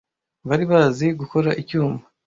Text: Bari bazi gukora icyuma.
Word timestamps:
Bari 0.47 0.65
bazi 0.71 1.07
gukora 1.19 1.49
icyuma. 1.61 1.99